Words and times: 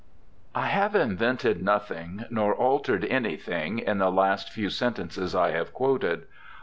[I 0.55 0.65
have 0.65 0.95
invented 0.95 1.61
nothing, 1.61 2.25
nor 2.31 2.55
altered 2.55 3.05
anything, 3.05 3.77
in 3.77 3.99
the 3.99 4.09
last 4.11 4.49
few 4.51 4.71
sentences 4.71 5.35
I 5.35 5.51
have 5.51 5.73
quoted. 5.75 6.23